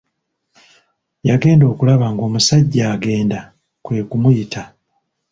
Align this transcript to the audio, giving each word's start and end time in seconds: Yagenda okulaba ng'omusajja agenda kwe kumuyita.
Yagenda 1.29 1.65
okulaba 1.71 2.05
ng'omusajja 2.13 2.83
agenda 2.95 3.39
kwe 3.83 3.97
kumuyita. 4.09 4.61